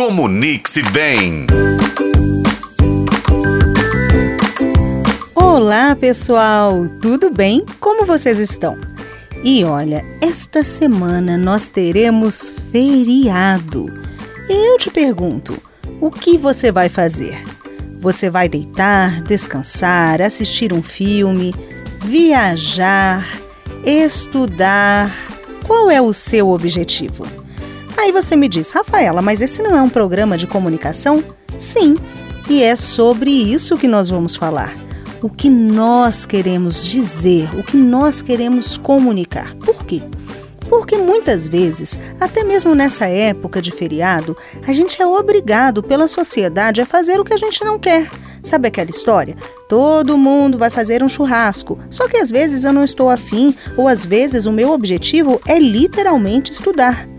Comunique-se 0.00 0.82
bem. 0.92 1.44
Olá, 5.34 5.94
pessoal! 5.94 6.86
Tudo 7.02 7.30
bem? 7.30 7.66
Como 7.78 8.06
vocês 8.06 8.38
estão? 8.38 8.78
E 9.44 9.62
olha, 9.62 10.02
esta 10.22 10.64
semana 10.64 11.36
nós 11.36 11.68
teremos 11.68 12.54
feriado. 12.72 13.92
Eu 14.48 14.78
te 14.78 14.88
pergunto, 14.88 15.62
o 16.00 16.10
que 16.10 16.38
você 16.38 16.72
vai 16.72 16.88
fazer? 16.88 17.38
Você 17.98 18.30
vai 18.30 18.48
deitar, 18.48 19.20
descansar, 19.20 20.22
assistir 20.22 20.72
um 20.72 20.82
filme, 20.82 21.54
viajar, 22.06 23.28
estudar? 23.84 25.14
Qual 25.66 25.90
é 25.90 26.00
o 26.00 26.14
seu 26.14 26.48
objetivo? 26.48 27.26
Aí 28.00 28.12
você 28.12 28.34
me 28.34 28.48
diz, 28.48 28.70
Rafaela, 28.70 29.20
mas 29.20 29.42
esse 29.42 29.60
não 29.60 29.76
é 29.76 29.82
um 29.82 29.90
programa 29.90 30.38
de 30.38 30.46
comunicação? 30.46 31.22
Sim, 31.58 31.98
e 32.48 32.62
é 32.62 32.74
sobre 32.74 33.30
isso 33.30 33.76
que 33.76 33.86
nós 33.86 34.08
vamos 34.08 34.34
falar. 34.34 34.74
O 35.20 35.28
que 35.28 35.50
nós 35.50 36.24
queremos 36.24 36.82
dizer, 36.82 37.50
o 37.54 37.62
que 37.62 37.76
nós 37.76 38.22
queremos 38.22 38.78
comunicar. 38.78 39.54
Por 39.56 39.84
quê? 39.84 40.00
Porque 40.66 40.96
muitas 40.96 41.46
vezes, 41.46 42.00
até 42.18 42.42
mesmo 42.42 42.74
nessa 42.74 43.04
época 43.06 43.60
de 43.60 43.70
feriado, 43.70 44.34
a 44.66 44.72
gente 44.72 45.00
é 45.02 45.06
obrigado 45.06 45.82
pela 45.82 46.08
sociedade 46.08 46.80
a 46.80 46.86
fazer 46.86 47.20
o 47.20 47.24
que 47.24 47.34
a 47.34 47.38
gente 47.38 47.62
não 47.62 47.78
quer. 47.78 48.08
Sabe 48.42 48.68
aquela 48.68 48.88
história? 48.88 49.36
Todo 49.68 50.16
mundo 50.16 50.56
vai 50.56 50.70
fazer 50.70 51.02
um 51.02 51.08
churrasco, 51.08 51.78
só 51.90 52.08
que 52.08 52.16
às 52.16 52.30
vezes 52.30 52.64
eu 52.64 52.72
não 52.72 52.82
estou 52.82 53.10
afim, 53.10 53.54
ou 53.76 53.86
às 53.86 54.06
vezes 54.06 54.46
o 54.46 54.52
meu 54.52 54.72
objetivo 54.72 55.38
é 55.46 55.58
literalmente 55.58 56.50
estudar. 56.50 57.09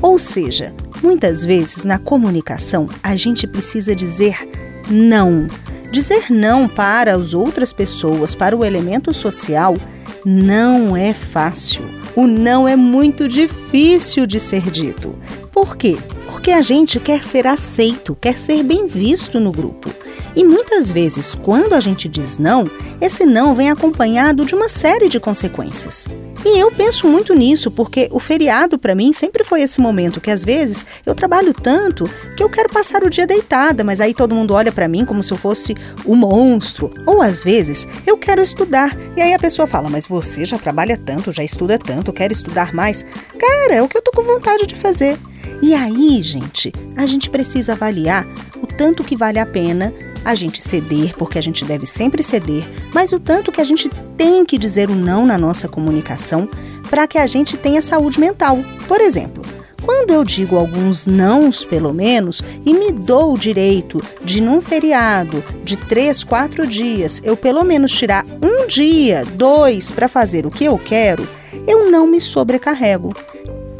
Ou 0.00 0.18
seja, 0.18 0.72
muitas 1.02 1.44
vezes 1.44 1.84
na 1.84 1.98
comunicação 1.98 2.88
a 3.02 3.16
gente 3.16 3.46
precisa 3.46 3.94
dizer 3.94 4.48
não. 4.90 5.46
Dizer 5.90 6.30
não 6.30 6.68
para 6.68 7.14
as 7.14 7.34
outras 7.34 7.72
pessoas, 7.72 8.34
para 8.34 8.56
o 8.56 8.64
elemento 8.64 9.12
social, 9.12 9.76
não 10.24 10.96
é 10.96 11.12
fácil 11.12 12.00
o 12.16 12.26
não 12.26 12.66
é 12.66 12.76
muito 12.76 13.28
difícil 13.28 14.26
de 14.26 14.40
ser 14.40 14.70
dito. 14.70 15.14
Por 15.52 15.76
quê? 15.76 15.96
Porque 16.40 16.52
a 16.52 16.62
gente 16.62 16.98
quer 16.98 17.22
ser 17.22 17.46
aceito, 17.46 18.16
quer 18.18 18.38
ser 18.38 18.62
bem 18.62 18.86
visto 18.86 19.38
no 19.38 19.52
grupo. 19.52 19.90
E 20.34 20.42
muitas 20.42 20.90
vezes, 20.90 21.34
quando 21.34 21.74
a 21.74 21.80
gente 21.80 22.08
diz 22.08 22.38
não, 22.38 22.64
esse 22.98 23.26
não 23.26 23.52
vem 23.52 23.68
acompanhado 23.68 24.46
de 24.46 24.54
uma 24.54 24.66
série 24.66 25.10
de 25.10 25.20
consequências. 25.20 26.08
E 26.42 26.58
eu 26.58 26.72
penso 26.72 27.06
muito 27.06 27.34
nisso 27.34 27.70
porque 27.70 28.08
o 28.10 28.18
feriado 28.18 28.78
para 28.78 28.94
mim 28.94 29.12
sempre 29.12 29.44
foi 29.44 29.60
esse 29.60 29.82
momento 29.82 30.18
que 30.18 30.30
às 30.30 30.42
vezes 30.42 30.86
eu 31.04 31.14
trabalho 31.14 31.52
tanto 31.52 32.08
que 32.34 32.42
eu 32.42 32.48
quero 32.48 32.70
passar 32.70 33.04
o 33.04 33.10
dia 33.10 33.26
deitada, 33.26 33.84
mas 33.84 34.00
aí 34.00 34.14
todo 34.14 34.34
mundo 34.34 34.54
olha 34.54 34.72
para 34.72 34.88
mim 34.88 35.04
como 35.04 35.22
se 35.22 35.32
eu 35.32 35.36
fosse 35.36 35.76
um 36.06 36.14
monstro. 36.14 36.90
Ou 37.04 37.20
às 37.20 37.44
vezes 37.44 37.86
eu 38.06 38.16
quero 38.16 38.40
estudar 38.40 38.96
e 39.14 39.20
aí 39.20 39.34
a 39.34 39.38
pessoa 39.38 39.68
fala: 39.68 39.90
"Mas 39.90 40.06
você 40.06 40.46
já 40.46 40.56
trabalha 40.56 40.96
tanto, 40.96 41.34
já 41.34 41.44
estuda 41.44 41.76
tanto, 41.76 42.14
quer 42.14 42.32
estudar 42.32 42.72
mais?". 42.72 43.04
Cara, 43.38 43.74
é 43.74 43.82
o 43.82 43.88
que 43.88 43.98
eu 43.98 44.02
tô 44.02 44.10
com 44.10 44.22
vontade 44.22 44.66
de 44.66 44.74
fazer. 44.74 45.18
E 45.62 45.74
aí, 45.74 46.22
gente, 46.22 46.72
a 46.96 47.06
gente 47.06 47.28
precisa 47.28 47.72
avaliar 47.72 48.26
o 48.62 48.66
tanto 48.66 49.04
que 49.04 49.16
vale 49.16 49.38
a 49.38 49.46
pena 49.46 49.92
a 50.24 50.34
gente 50.34 50.62
ceder, 50.62 51.14
porque 51.16 51.38
a 51.38 51.42
gente 51.42 51.64
deve 51.64 51.86
sempre 51.86 52.22
ceder, 52.22 52.66
mas 52.92 53.12
o 53.12 53.20
tanto 53.20 53.52
que 53.52 53.60
a 53.60 53.64
gente 53.64 53.88
tem 54.16 54.44
que 54.44 54.58
dizer 54.58 54.90
o 54.90 54.94
não 54.94 55.26
na 55.26 55.38
nossa 55.38 55.68
comunicação 55.68 56.48
para 56.88 57.06
que 57.06 57.18
a 57.18 57.26
gente 57.26 57.56
tenha 57.56 57.80
saúde 57.80 58.18
mental. 58.18 58.58
Por 58.88 59.00
exemplo, 59.00 59.42
quando 59.82 60.10
eu 60.10 60.24
digo 60.24 60.56
alguns 60.56 61.06
nãos, 61.06 61.64
pelo 61.64 61.92
menos, 61.92 62.42
e 62.66 62.74
me 62.74 62.92
dou 62.92 63.32
o 63.34 63.38
direito 63.38 64.02
de, 64.22 64.40
num 64.40 64.60
feriado 64.60 65.42
de 65.62 65.76
três, 65.76 66.22
quatro 66.22 66.66
dias, 66.66 67.20
eu 67.24 67.36
pelo 67.36 67.64
menos 67.64 67.92
tirar 67.92 68.24
um 68.42 68.66
dia, 68.66 69.24
dois, 69.34 69.90
para 69.90 70.08
fazer 70.08 70.46
o 70.46 70.50
que 70.50 70.64
eu 70.64 70.78
quero, 70.78 71.26
eu 71.66 71.90
não 71.90 72.06
me 72.06 72.20
sobrecarrego. 72.20 73.10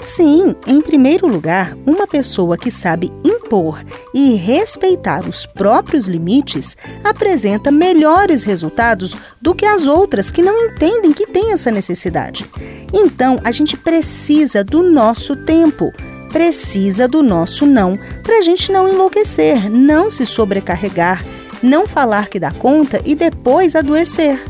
Sim, 0.02 0.56
em 0.66 0.80
primeiro 0.80 1.26
lugar, 1.26 1.76
uma 1.86 2.06
pessoa 2.06 2.56
que 2.56 2.70
sabe 2.70 3.12
impor 3.22 3.84
e 4.14 4.34
respeitar 4.34 5.28
os 5.28 5.44
próprios 5.44 6.08
limites 6.08 6.76
apresenta 7.04 7.70
melhores 7.70 8.42
resultados 8.42 9.14
do 9.40 9.54
que 9.54 9.66
as 9.66 9.86
outras 9.86 10.30
que 10.30 10.42
não 10.42 10.66
entendem 10.66 11.12
que 11.12 11.26
tem 11.26 11.52
essa 11.52 11.70
necessidade. 11.70 12.48
Então, 12.92 13.38
a 13.44 13.52
gente 13.52 13.76
precisa 13.76 14.64
do 14.64 14.82
nosso 14.82 15.36
tempo, 15.44 15.92
precisa 16.32 17.06
do 17.06 17.22
nosso 17.22 17.66
não, 17.66 17.98
para 18.22 18.38
a 18.38 18.42
gente 18.42 18.72
não 18.72 18.88
enlouquecer, 18.88 19.70
não 19.70 20.08
se 20.08 20.24
sobrecarregar, 20.24 21.24
não 21.62 21.86
falar 21.86 22.28
que 22.28 22.40
dá 22.40 22.50
conta 22.50 23.00
e 23.04 23.14
depois 23.14 23.76
adoecer. 23.76 24.40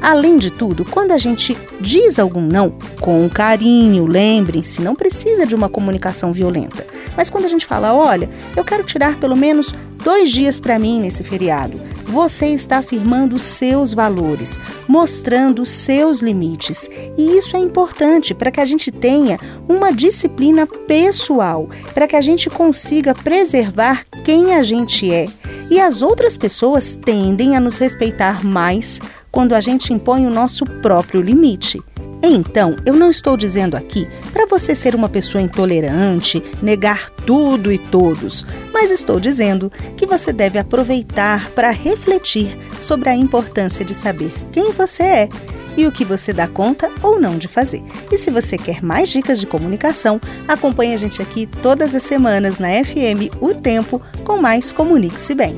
Além 0.00 0.36
de 0.36 0.50
tudo, 0.50 0.84
quando 0.84 1.12
a 1.12 1.18
gente 1.18 1.56
diz 1.80 2.18
algum 2.18 2.40
não 2.40 2.70
com 3.00 3.28
carinho, 3.28 4.06
lembrem-se, 4.06 4.80
não 4.82 4.94
precisa 4.94 5.46
de 5.46 5.54
uma 5.54 5.68
comunicação 5.68 6.32
violenta. 6.32 6.86
Mas 7.16 7.30
quando 7.30 7.44
a 7.44 7.48
gente 7.48 7.66
fala, 7.66 7.94
olha, 7.94 8.28
eu 8.56 8.64
quero 8.64 8.84
tirar 8.84 9.16
pelo 9.16 9.36
menos 9.36 9.74
dois 10.02 10.30
dias 10.30 10.60
para 10.60 10.78
mim 10.78 11.00
nesse 11.00 11.24
feriado, 11.24 11.80
você 12.04 12.46
está 12.46 12.78
afirmando 12.78 13.36
os 13.36 13.42
seus 13.42 13.92
valores, 13.92 14.58
mostrando 14.86 15.62
os 15.62 15.70
seus 15.70 16.20
limites. 16.20 16.88
E 17.16 17.36
isso 17.36 17.56
é 17.56 17.60
importante 17.60 18.34
para 18.34 18.50
que 18.50 18.60
a 18.60 18.64
gente 18.64 18.90
tenha 18.90 19.36
uma 19.68 19.92
disciplina 19.92 20.66
pessoal, 20.66 21.68
para 21.92 22.08
que 22.08 22.16
a 22.16 22.22
gente 22.22 22.48
consiga 22.48 23.14
preservar 23.14 24.04
quem 24.24 24.54
a 24.54 24.62
gente 24.62 25.12
é. 25.12 25.26
E 25.70 25.78
as 25.78 26.00
outras 26.00 26.36
pessoas 26.36 26.96
tendem 26.96 27.54
a 27.54 27.60
nos 27.60 27.76
respeitar 27.76 28.44
mais 28.44 29.00
quando 29.30 29.54
a 29.54 29.60
gente 29.60 29.92
impõe 29.92 30.26
o 30.26 30.30
nosso 30.30 30.64
próprio 30.64 31.20
limite. 31.20 31.80
Então, 32.22 32.76
eu 32.84 32.94
não 32.94 33.10
estou 33.10 33.36
dizendo 33.36 33.76
aqui 33.76 34.08
para 34.32 34.46
você 34.46 34.74
ser 34.74 34.94
uma 34.94 35.08
pessoa 35.08 35.40
intolerante, 35.40 36.42
negar 36.60 37.10
tudo 37.10 37.72
e 37.72 37.78
todos, 37.78 38.44
mas 38.72 38.90
estou 38.90 39.20
dizendo 39.20 39.70
que 39.96 40.06
você 40.06 40.32
deve 40.32 40.58
aproveitar 40.58 41.50
para 41.50 41.70
refletir 41.70 42.58
sobre 42.80 43.08
a 43.08 43.14
importância 43.14 43.84
de 43.84 43.94
saber 43.94 44.32
quem 44.52 44.72
você 44.72 45.02
é 45.02 45.28
e 45.76 45.86
o 45.86 45.92
que 45.92 46.04
você 46.04 46.32
dá 46.32 46.48
conta 46.48 46.90
ou 47.02 47.20
não 47.20 47.38
de 47.38 47.46
fazer. 47.46 47.84
E 48.10 48.18
se 48.18 48.32
você 48.32 48.58
quer 48.58 48.82
mais 48.82 49.10
dicas 49.10 49.38
de 49.38 49.46
comunicação, 49.46 50.20
acompanhe 50.48 50.92
a 50.92 50.96
gente 50.96 51.22
aqui 51.22 51.46
todas 51.46 51.94
as 51.94 52.02
semanas 52.02 52.58
na 52.58 52.68
FM 52.84 53.32
O 53.40 53.54
Tempo 53.54 54.02
com 54.24 54.38
mais 54.38 54.72
Comunique-se 54.72 55.36
Bem. 55.36 55.54